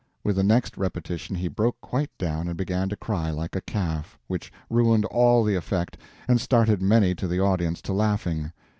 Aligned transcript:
With 0.23 0.35
the 0.35 0.43
next 0.43 0.77
repetition 0.79 1.35
he 1.35 1.47
broke 1.47 1.79
quite 1.79 2.09
down 2.17 2.47
and 2.47 2.57
began 2.57 2.89
to 2.89 2.95
cry 2.95 3.29
like 3.29 3.55
a 3.55 3.61
calf, 3.61 4.17
which 4.25 4.51
ruined 4.67 5.05
all 5.05 5.43
the 5.43 5.53
effect 5.53 5.95
and 6.27 6.41
started 6.41 6.81
many 6.81 7.13
to 7.13 7.27
the 7.27 7.39
audience 7.39 7.83
to 7.83 7.93
laughing. 7.93 8.51